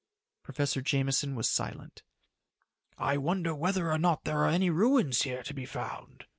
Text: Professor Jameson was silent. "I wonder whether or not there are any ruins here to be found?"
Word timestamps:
Professor 0.41 0.81
Jameson 0.81 1.35
was 1.35 1.47
silent. 1.47 2.01
"I 2.97 3.17
wonder 3.17 3.53
whether 3.53 3.91
or 3.91 3.99
not 3.99 4.23
there 4.23 4.39
are 4.39 4.47
any 4.49 4.71
ruins 4.71 5.21
here 5.21 5.43
to 5.43 5.53
be 5.53 5.67
found?" 5.67 6.25